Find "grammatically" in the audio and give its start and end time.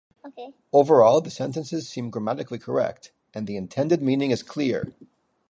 2.09-2.57